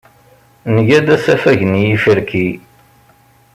Nga-d 0.75 1.07
asafag 1.15 1.59
n 1.65 1.73
yiferki. 1.83 2.47